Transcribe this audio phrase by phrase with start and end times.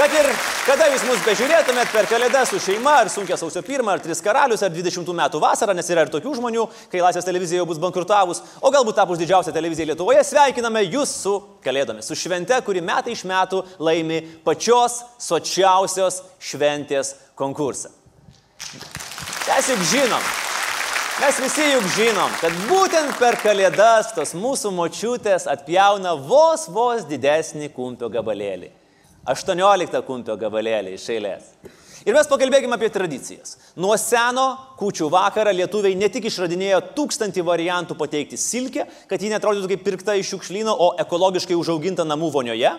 [0.00, 0.26] Kad ir
[0.64, 4.62] kada jūs mus bežiūrėtumėt per kalėdas su šeima, ar sunkia sausio pirmą, ar tris karalius,
[4.64, 8.40] ar 20 metų vasarą, nes yra ir tokių žmonių, kai Laisvės televizija jau bus bankrutavus,
[8.64, 13.26] o galbūt tapus didžiausia televizija Lietuvoje, sveikiname jūs su kalėdomis, su švente, kuri metai iš
[13.28, 17.92] metų laimi pačios sočiausios šventės konkursą.
[19.50, 20.34] Mes juk žinom,
[21.20, 27.74] mes visi juk žinom, kad būtent per kalėdas tos mūsų močiutės atpjauna vos vos didesnį
[27.76, 28.79] kumpio gabalėlį.
[29.30, 31.52] 18 kumpio gabalėlį iš eilės.
[32.00, 33.58] Ir mes pakalbėkime apie tradicijas.
[33.76, 34.46] Nuo seno
[34.80, 40.14] kučių vakarą lietuviai ne tik išradinėjo tūkstantį variantų pateikti silkę, kad ji netrodytų kaip pirkta
[40.16, 42.72] iš šiukšlyno, o ekologiškai užauginta namų vonioje,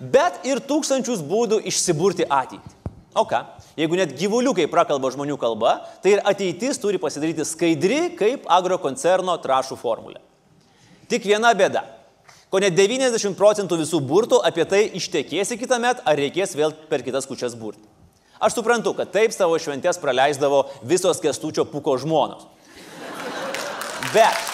[0.00, 2.76] bet ir tūkstančius būdų išsiburti ateitį.
[3.16, 3.40] O ką?
[3.80, 9.80] Jeigu net gyvuliukai prakalba žmonių kalba, tai ir ateitis turi pasidaryti skaidri kaip agrokoncerno trašų
[9.80, 10.20] formulė.
[11.10, 11.82] Tik viena bėda.
[12.50, 17.04] Ko net 90 procentų visų burtų apie tai ištekėsi kitą metą, ar reikės vėl per
[17.06, 17.84] kitas kučias burti.
[18.42, 22.48] Aš suprantu, kad taip savo šventės praleisdavo visos kestučio puko žmonos.
[24.10, 24.48] Bet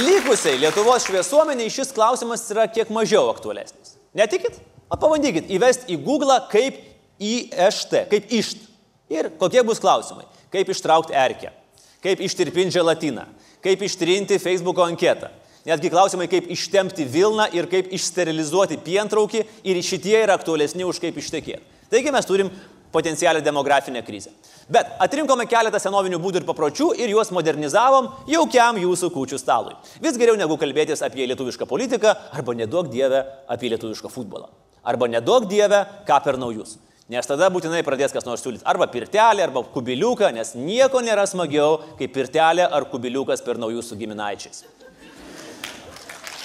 [0.00, 3.94] likusiai Lietuvos šviesuomeniai šis klausimas yra kiek mažiau aktualesnis.
[4.16, 4.58] Netikit?
[4.90, 6.80] Pabandykit įvesti į Google kaip
[7.22, 8.64] IŠT, kaip išt.
[9.12, 10.26] Ir kokie bus klausimai?
[10.50, 11.52] Kaip ištraukti erkę,
[12.02, 13.26] kaip ištirpinti želatiną,
[13.62, 15.30] kaip ištrinti Facebook anketą.
[15.66, 21.18] Netgi klausimai, kaip ištempti Vilną ir kaip išsterilizuoti pientraukį ir šitie yra aktualesni už kaip
[21.18, 21.62] ištekėti.
[21.90, 22.52] Taigi mes turim
[22.94, 24.30] potencialią demografinę krizę.
[24.70, 29.74] Bet atrinkome keletą senovinių būdų ir papročių ir juos modernizavom jaukiam jūsų kūčių stalui.
[30.02, 34.48] Vis geriau negu kalbėtis apie lietuvišką politiką arba nedaug dievę apie lietuvišką futbolą.
[34.86, 36.78] Arba nedaug dievę ką per naujus.
[37.10, 41.78] Nes tada būtinai pradės kas nors siūlyti arba pirtelę, arba kubiliuką, nes nieko nėra smagiau,
[41.98, 44.64] kaip pirtelė ar kubiliukas per naujus su giminaičiais.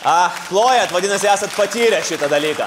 [0.03, 2.65] Ah, plojat, vadinasi, esat patyrę šitą dalyką.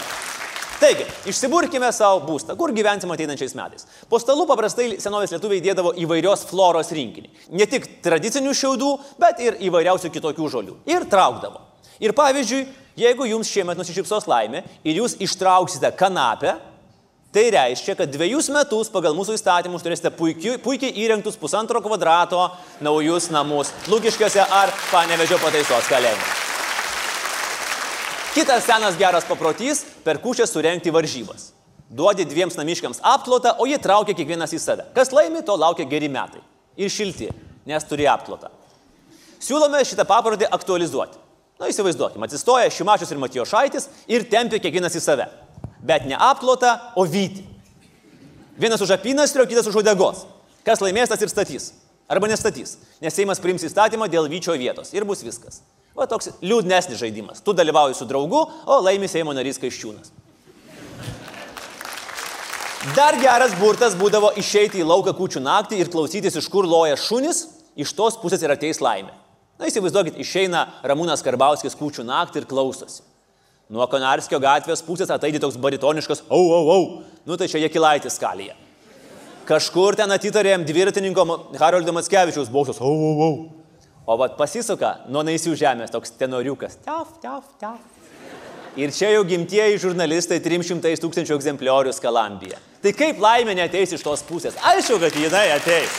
[0.78, 3.86] Taigi, išsiburkime savo būstą, kur gyvensim ateinančiais metais.
[4.10, 7.30] Po stalu paprastai senovės lietuviai dėdavo įvairios floros rinkinį.
[7.58, 10.76] Ne tik tradicinių šiaudų, bet ir įvairiausių kitokių žolių.
[10.90, 11.64] Ir traukdavo.
[12.02, 12.68] Ir pavyzdžiui,
[13.02, 16.54] jeigu jums šiemet nusišypsos laimė ir jūs ištrauksite kanapę,
[17.34, 22.46] tai reiškia, kad dviejus metus pagal mūsų įstatymus turėsite puikiai, puikiai įrengtus pusantro kvadrato
[22.84, 26.43] naujus namus Lūkiškiuose ar Panevežio pataisos kalėjime.
[28.34, 31.52] Kitas senas geras paprotys- per kučią surenkti varžybas.
[31.90, 34.84] Duodi dviems namiškiams apklotą, o jie traukia kiekvienas į save.
[34.94, 36.40] Kas laimi, to laukia geri metai.
[36.76, 37.30] Ir šilti,
[37.64, 38.50] nes turi apklotą.
[39.38, 41.18] Siūlome šitą paprotį aktualizuoti.
[41.60, 45.28] Na įsivaizduokime, atsistoja Šimašius ir Matijo Šaitis ir tempia kiekvienas į save.
[45.80, 47.46] Bet ne apklotą, o vyti.
[48.58, 50.26] Vienas už apynastrio, kitas už odegos.
[50.64, 51.72] Kas laimės, tas ir statys.
[52.08, 52.78] Arba nestatys.
[53.00, 54.92] Nes Seimas priims įstatymą dėl vyčio vietos.
[54.92, 55.60] Ir bus viskas.
[55.94, 57.42] Va toks liūdnesnis žaidimas.
[57.44, 60.10] Tu dalyvauji su draugu, o laimi Seimo narys Kaiščiūnas.
[62.92, 67.46] Dar geras burtas būdavo išeiti į lauką kučių naktį ir klausytis, iš kur loja šunis,
[67.80, 69.14] iš tos pusės ir ateis laimė.
[69.56, 73.00] Na įsivaizduokit, išeina Ramūnas Karbauskis kučių naktį ir klausosi.
[73.72, 76.84] Nuo Konarskio gatvės pusės ateidi toks baritoniškas, au, au, au,
[77.24, 78.52] nu tai čia Jekilaitis skalėje.
[79.48, 81.24] Kažkur ten atitarėm dviratininko
[81.60, 83.63] Haroldo Matskevičiaus balsas, au, au, au.
[84.06, 86.76] O vat pasisuka nuo naisių žemės toks tenoriukas.
[86.84, 87.78] Tef, tef, tef.
[88.76, 92.58] Ir čia jau gimtieji žurnalistai 300 tūkstančių egzempliorių skalambija.
[92.82, 94.58] Tai kaip laimė neteis iš tos pusės?
[94.60, 95.94] Aišku, kad jinai ateis.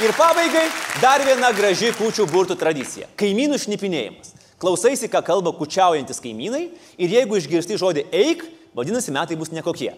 [0.00, 0.64] Ir pabaigai
[1.02, 4.32] dar viena graži kučių burtų tradicija- kaimynų šnipinėjimas.
[4.58, 8.42] Klausaisi, ką kalba kučiaujantis kaimynai ir jeigu išgirsti žodį eik,
[8.74, 9.92] vadinasi metai bus nekokie.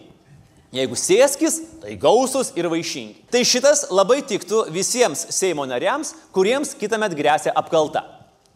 [0.73, 3.27] Jeigu sėskis, tai gausus ir vaišingi.
[3.29, 8.01] Tai šitas labai tiktų visiems Seimo nariams, kuriems kitą metą grėsia apkalta.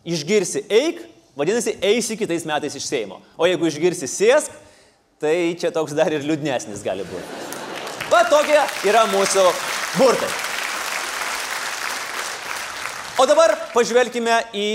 [0.07, 1.03] Išgirsi eik,
[1.37, 3.19] vadinasi, eisi kitais metais iš Seimo.
[3.37, 4.55] O jeigu išgirsi sėsk,
[5.21, 7.53] tai čia toks dar ir liūdnesnis gali būti.
[8.09, 8.57] Va tokie
[8.89, 9.45] yra mūsų
[9.99, 10.33] burtai.
[13.21, 14.69] O dabar pažvelkime į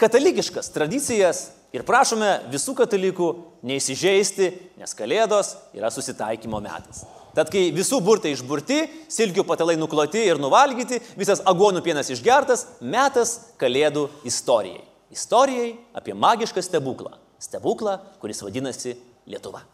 [0.00, 3.32] katalikiškas tradicijas ir prašome visų katalikų
[3.66, 7.04] neįsižeisti, nes Kalėdos yra susitaikymo metas.
[7.32, 8.82] Tad kai visų burtai išburti,
[9.12, 14.82] silkių patalai nukloti ir nuvalgyti, visas agonų pienas išgertas, metas Kalėdų istorijai.
[15.12, 17.16] Istorijai apie magišką stebuklą.
[17.42, 18.98] Stebuklą, kuris vadinasi
[19.28, 19.64] Lietuva.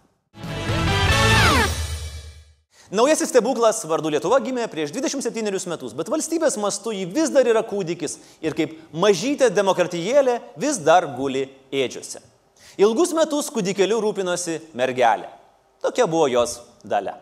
[2.90, 7.60] Naujasis stebuklas vardu Lietuva gimė prieš 27 metus, bet valstybės mastu jį vis dar yra
[7.60, 12.22] kūdikis ir kaip mažytė demokratijėlė vis dar guli ėdžiuose.
[12.80, 15.28] Ilgus metus kūdikeliu rūpinosi mergelė.
[15.84, 17.18] Tokia buvo jos dalia.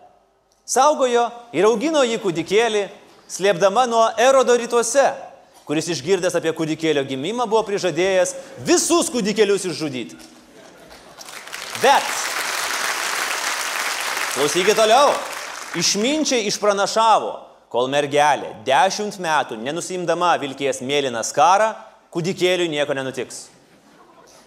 [0.66, 1.26] Saugojo
[1.56, 2.86] ir augino jį kūdikėlį,
[3.26, 5.10] slėpdama nuo erodo rytuose,
[5.66, 8.36] kuris išgirdęs apie kūdikėlio gimimą buvo prižadėjęs
[8.68, 10.18] visus kūdikėlius išžudyti.
[11.82, 12.12] Bet.
[14.36, 15.10] Klausykit toliau.
[15.76, 17.32] Išminčiai išpranašavo,
[17.68, 21.74] kol mergelė dešimt metų nenusimdama vilkės mėlyną skarą,
[22.14, 23.42] kūdikėliui nieko nenutiks.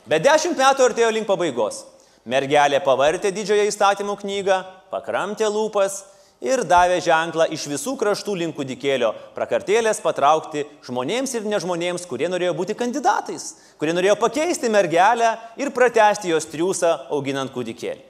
[0.09, 1.83] Bet dešimt metų artėjo link pabaigos.
[2.25, 4.57] Mergelė pavartė didžioją įstatymų knygą,
[4.89, 6.01] pakramtė lūpas
[6.41, 12.57] ir davė ženklą iš visų kraštų link kūdikėlio prakartėlės patraukti žmonėms ir nežmonėms, kurie norėjo
[12.57, 18.08] būti kandidatais, kurie norėjo pakeisti mergelę ir pratesti jos triūsą auginant kūdikėlį.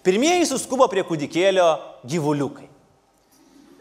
[0.00, 1.66] Pirmieji suskubo prie kūdikėlio
[2.08, 2.70] gyvuliukai.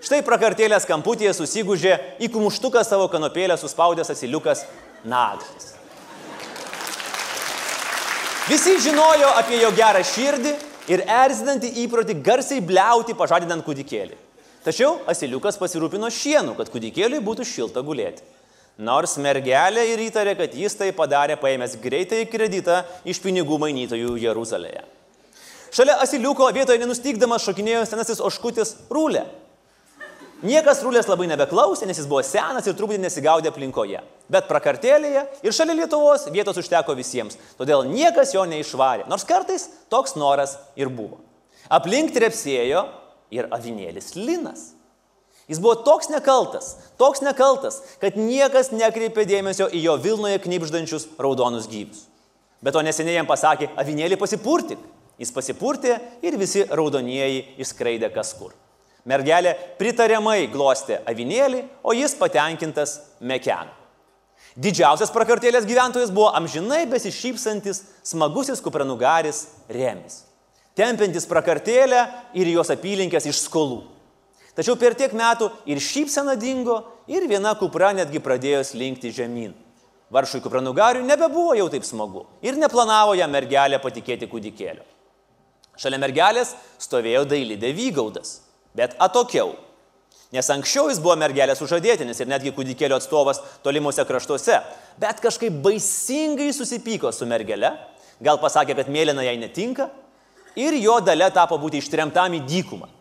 [0.03, 4.65] Štai prakartėlės kamputėje susigūžė į kumuštuką savo kanopėlę suspaudęs asiliukas
[5.07, 5.73] Naglis.
[8.49, 10.53] Visi žinojo apie jo gerą širdį
[10.91, 14.17] ir erzinantį įprotį garsiai bliauti pažadinant kūdikėlį.
[14.65, 18.25] Tačiau asiliukas pasirūpino šienu, kad kūdikėliui būtų šilta gulėti.
[18.79, 24.87] Nors mergelė ir įtarė, kad jis tai padarė paėmęs greitai kreditą iš pinigų mainytojų Jeruzalėje.
[25.75, 29.25] Šalia asiliuko vietoje nenustygdamas šokinėjo senasis oškutis Rūlė.
[30.39, 33.99] Niekas Rūlės labai nebeklausė, nes jis buvo senas ir truputį nesigaudė aplinkoje.
[34.31, 40.15] Bet prakartėlėje ir šalia Lietuvos vietos užteko visiems, todėl niekas jo neišvarė, nors kartais toks
[40.15, 41.19] noras ir buvo.
[41.69, 42.85] Aplink trepsėjo
[43.35, 44.69] ir avinėlis Linas.
[45.49, 51.67] Jis buvo toks nekaltas, toks nekaltas, kad niekas nekreipė dėmesio į jo Vilnoje knipždančius raudonus
[51.67, 52.05] gyvius.
[52.61, 54.79] Bet to neseniai jam pasakė, avinėlį pasipurtik.
[55.19, 58.53] Jis pasipurtė ir visi raudonieji išskraidė kas kur.
[59.07, 63.73] Mergelė pritariamai glostė avinėlį, o jis patenkintas mekenu.
[64.59, 70.23] Didžiausias prakartėlės gyventojas buvo amžinai besišypsantis, smagusis kupranugaris Remis,
[70.75, 72.01] tempiantis prakartėlę
[72.35, 73.83] ir jos apylinkės iš skolų.
[74.57, 79.53] Tačiau per tiek metų ir šypsena dingo, ir viena kupra netgi pradėjo slinkti žemyn.
[80.11, 84.83] Varšui kupranugariui nebebuvo jau taip smagu ir neplanavo ją mergelę patikėti kūdikėlio.
[85.79, 88.41] Šalia mergelės stovėjo dailidė Vygaudas,
[88.75, 89.53] bet atokiau.
[90.35, 94.59] Nes anksčiau jis buvo mergelės sužadėtinis ir netgi kūdikėlio atstovas tolimuose kraštuose,
[95.01, 97.71] bet kažkaip baisingai susipyko su mergele,
[98.21, 99.87] gal pasakė, kad mėlyna jai netinka
[100.59, 102.91] ir jo dalė tapo būti ištremtam į dykumą.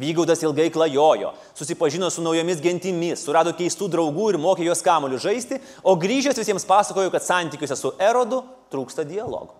[0.00, 5.58] Vygaudas ilgai klajojo, susipažino su naujomis gentimis, surado keistų draugų ir mokė juos kamoliu žaisti,
[5.82, 8.42] o grįžęs visiems pasakojo, kad santykiuose su erodu
[8.72, 9.59] trūksta dialogo.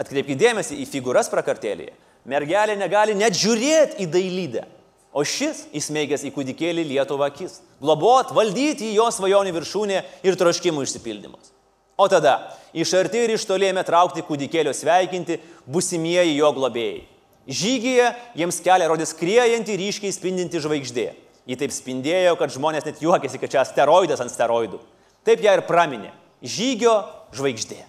[0.00, 1.94] Atkreipkite dėmesį į figūras prakartėlėje.
[2.28, 4.66] Mergelė negali net žiūrėti į dailydę,
[5.16, 7.60] o šis įsmeigęs į kūdikėlį Lietuvą akis.
[7.80, 11.54] Globot, valdyti jo svajonių viršūnė ir troškimų išsipildymas.
[12.00, 12.36] O tada
[12.72, 17.02] iš arti ir iš tolėme traukti kūdikėlio sveikinti busimieji jo globėjai.
[17.50, 18.06] Žygyje
[18.38, 21.08] jiems kelią rodė skriejanti ryškiai spindinti žvaigždė.
[21.48, 24.78] Ji taip spindėjo, kad žmonės net juokėsi, kad čia asteroidas ant steroidų.
[25.26, 26.12] Taip ją ir praminė.
[26.44, 26.92] Žygio
[27.36, 27.80] žvaigždė.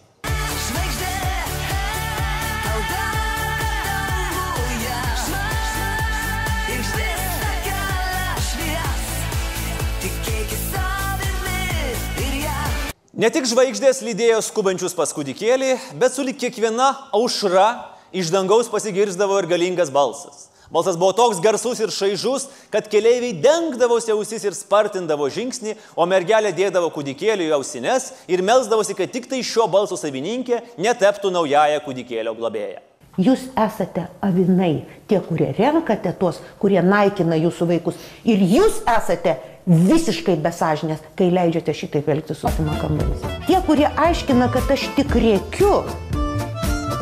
[13.21, 17.67] Ne tik žvaigždės lydėjo skubančius pas kūdikėlį, bet sulik kiekviena aušra
[18.17, 20.47] iš dangaus pasigirzdavo ir galingas balsas.
[20.73, 26.49] Balsas buvo toks garsus ir šaižus, kad keleiviai dengdavosi ausis ir spartindavo žingsnį, o mergelė
[26.63, 32.81] dėdavo kūdikėliui ausines ir melsdavosi, kad tik tai šio balso savininkė neteptų naująją kūdikėlio globėją.
[33.21, 37.99] Jūs esate avinai, tie, kurie renkate tuos, kurie naikina jūsų vaikus.
[38.25, 39.35] Ir jūs esate
[39.67, 43.27] visiškai besažinės, kai leidžiate šitaip elgtis su savo kambariais.
[43.45, 45.75] Tie, kurie aiškina, kad aš tik rėkiu,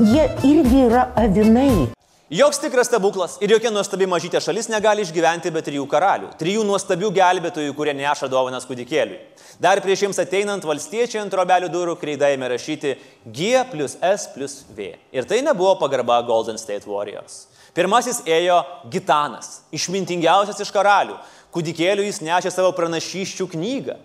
[0.09, 1.98] jie irgi yra avinai.
[2.29, 6.27] Joks tikras stebuklas ir jokia nuostabi mažytė šalis negali išgyventi be trijų karalių.
[6.37, 9.17] Trijų nuostabių gelbėtojų, kurie neša dovanas kūdikėliui.
[9.57, 12.91] Dar prieš jiems ateinant valstiečiai ant robelių durų kreidėjame rašyti
[13.25, 14.91] G plus S plus V.
[15.09, 17.47] Ir tai nebuvo pagarba Golden State Warriors.
[17.73, 18.59] Pirmasis ėjo
[18.93, 21.17] Gitanas, išmintingiausias iš karalių,
[21.49, 23.95] Kūdikėliu jis nešė savo pranašyščių knygą.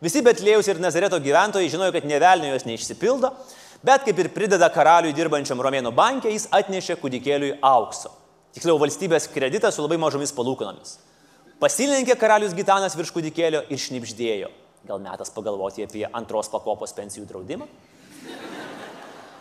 [0.00, 3.30] Visi Betlėjus ir Nazareto gyventojai žinojo, kad nevelnio jos neišsipildo,
[3.84, 8.12] bet kaip ir prideda karaliui dirbančiam Romėnų bankė, jis atnešė kūdikėliui aukso.
[8.54, 10.98] Tiksliau, valstybės kreditą su labai mažomis palūkanomis.
[11.60, 14.50] Pasilinkė karalius Gitanas virš kūdikėlio ir šnipždėjo.
[14.84, 17.68] Gal metas pagalvoti apie antros pakopos pensijų draudimą?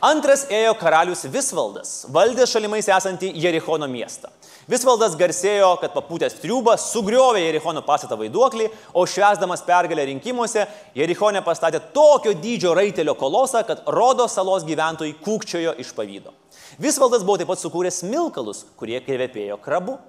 [0.04, 4.34] Antras ėjo karalius Visvaldas, valdė šalimais esantį Jerichono miestą.
[4.68, 8.68] Visvaldas garsėjo, kad papūtęs triubą sugriovė Jerichono pastatą vaiduoklį,
[9.00, 10.66] o švesdamas pergalę rinkimuose
[11.00, 16.36] Jerichone pastatė tokio dydžio raitelio kolosą, kad Rodo salos gyventojai kūkčiojo iš pavydo.
[16.84, 20.02] Visvaldas buvo taip pat sukūręs smilkalus, kurie kvepėjo krabu.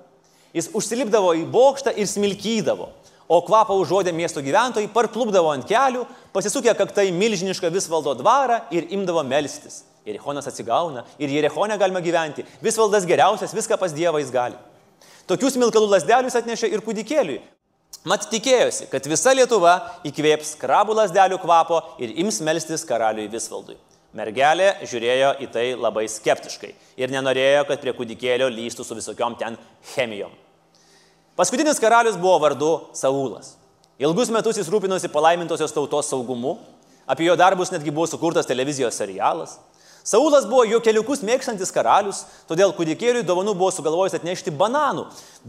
[0.58, 2.90] Jis užsilipdavo į bokštą ir smilkydavo,
[3.28, 6.04] o kvapą užuodė miesto gyventojai, parplupdavo ant kelių,
[6.34, 9.82] pasisukę kaktai milžinišką Visvaldo dvarą ir imdavo melstis.
[10.04, 12.44] Jerichonas atsigauna ir Jerichone galima gyventi.
[12.62, 14.58] Visvaldas geriausias, viską pas Dievą jis gali.
[15.24, 17.40] Tokius milkalų lasdelius atnešė ir kūdikėliui.
[18.04, 23.78] Mat tikėjosi, kad visa Lietuva įkvėps krabų lasdelių kvapo ir ims melstis karaliui Visvaldui.
[24.14, 29.56] Mergelė žiūrėjo į tai labai skeptiškai ir nenorėjo, kad prie kūdikėlio lystų su visokiom ten
[29.94, 30.43] chemijom.
[31.34, 33.56] Paskutinis karalius buvo vardu Saulas.
[33.98, 36.60] Ilgus metus jis rūpinosi palaimintosios tautos saugumu,
[37.10, 39.56] apie jo darbus netgi buvo sukurtas televizijos serialas.
[40.04, 45.08] Saulas buvo jo keliukus mėgstantis karalius, todėl kūdikėliui dovanų buvo sugalvojęs atnešti bananų,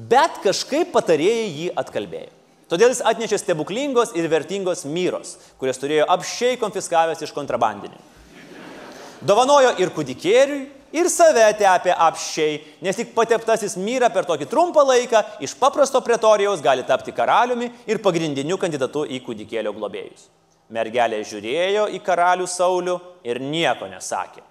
[0.09, 2.31] bet kažkaip patarėjai jį atkalbėjo.
[2.71, 8.01] Todėl jis atnešė stebuklingos ir vertingos myros, kurias turėjo apšiai konfiskavęs iš kontrabandininkų.
[9.25, 10.63] Dovanojo ir kūdikėliui,
[10.95, 16.63] ir save tepė apšiai, nes tik pateptasis myra per tokį trumpą laiką iš paprasto pretorijaus
[16.63, 20.29] gali tapti karaliumi ir pagrindiniu kandidatu į kūdikėlio globėjus.
[20.73, 22.97] Mergelė žiūrėjo į karalių Saulių
[23.27, 24.41] ir nieko nesakė.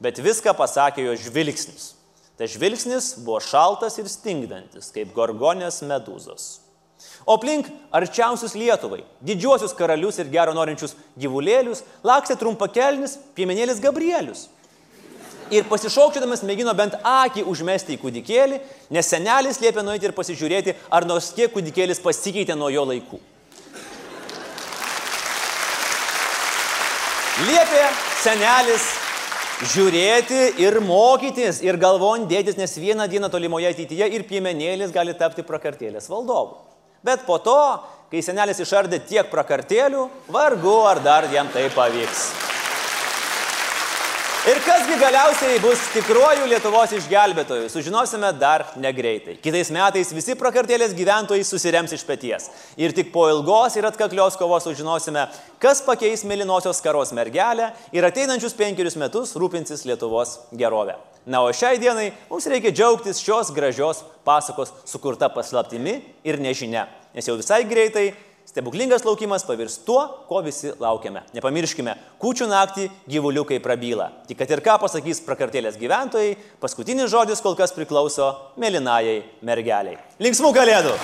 [0.00, 1.92] Bet viską pasakė jo žvilgsnis.
[2.38, 6.60] Tai žvilgsnis buvo šaltas ir stingdantis, kaip gorgonės medūzos.
[7.26, 14.46] O aplink arčiausius Lietuvai, didžiuosius karalius ir gero norinčius gyvulėlius, laksė trumpakelnis piemenėlis Gabrielius.
[15.54, 18.60] Ir pasišaukčiodamas mėgino bent akį užmesti į kūdikėlį,
[18.92, 23.20] nes senelis liepė nueiti ir pasižiūrėti, ar nors kiek kūdikėlis pasikeitė nuo jo laikų.
[27.48, 27.84] Liepė
[28.18, 28.88] senelis
[29.72, 35.46] žiūrėti ir mokytis ir galvon dėtis, nes vieną dieną tolimoje ateityje ir piemenėlis gali tapti
[35.46, 36.58] prakartėlės valdovu.
[37.06, 37.56] Bet po to,
[38.10, 42.57] kai senelis išardė tiek prakartėlių, vargu ar dar jam tai pavyks.
[44.48, 49.34] Ir kasgi galiausiai bus tikruoju Lietuvos išgelbėtoju, sužinosime dar negreitai.
[49.44, 52.46] Kitais metais visi prakartėlės gyventojai susirems iš pėties.
[52.80, 55.26] Ir tik po ilgos ir atkaklios kovos sužinosime,
[55.60, 60.96] kas pakeis mėlynosios karos mergelę ir ateinančius penkerius metus rūpinsis Lietuvos gerovę.
[61.28, 67.28] Na, o šiai dienai mums reikia džiaugtis šios gražios pasakos sukurta paslaptimi ir nežinia, nes
[67.28, 68.14] jau visai greitai
[68.58, 71.20] Stebuklingas laukimas pavirs tuo, ko visi laukiame.
[71.36, 74.08] Nepamirškime, kučių naktį gyvuliukai prabyla.
[74.26, 80.02] Tik kad ir ką pasakys prakartėlės gyventojai, paskutinis žodis kol kas priklauso mėlynajai mergeliai.
[80.18, 80.98] Linksmų kalėdų!